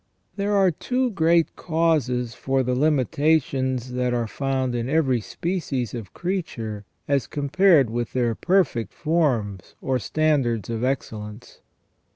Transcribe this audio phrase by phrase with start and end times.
[0.35, 6.11] There are two great causes for the limitations that are found in every species of
[6.11, 11.61] creature as compared with their perfect forms or standards of excellence.